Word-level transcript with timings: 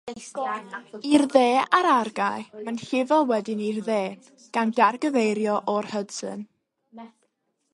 I'r 1.09 1.25
dde 1.33 1.43
o'r 1.79 1.87
argae, 1.89 2.45
mae'n 2.63 2.79
llifo 2.83 3.19
wedyn 3.33 3.61
i'r 3.67 3.77
de, 3.89 3.99
gan 4.57 4.73
ddargyfeirio 4.79 5.59
o'r 5.75 5.91
Hudson. 5.95 6.43